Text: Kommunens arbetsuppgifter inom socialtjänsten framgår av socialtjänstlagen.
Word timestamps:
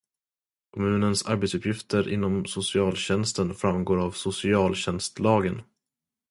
Kommunens 0.73 1.25
arbetsuppgifter 1.25 2.07
inom 2.13 2.45
socialtjänsten 2.45 3.53
framgår 3.55 3.97
av 3.97 4.11
socialtjänstlagen. 4.11 5.61